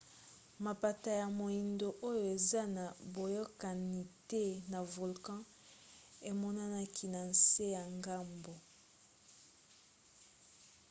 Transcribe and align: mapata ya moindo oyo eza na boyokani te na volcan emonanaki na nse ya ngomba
mapata 0.63 1.09
ya 1.19 1.27
moindo 1.37 1.87
oyo 2.09 2.21
eza 2.35 2.61
na 2.77 2.85
boyokani 3.13 4.01
te 4.29 4.43
na 4.71 4.79
volcan 4.93 5.41
emonanaki 6.29 7.05
na 7.13 7.21
nse 7.31 7.63
ya 7.75 7.83
ngomba 7.97 8.55